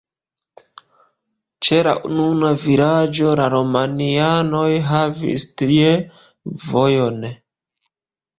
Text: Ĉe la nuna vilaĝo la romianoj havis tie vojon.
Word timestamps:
Ĉe 1.67 1.81
la 1.87 1.91
nuna 2.13 2.49
vilaĝo 2.63 3.35
la 3.41 3.45
romianoj 3.55 4.65
havis 4.89 5.47
tie 5.65 5.93
vojon. 6.65 7.23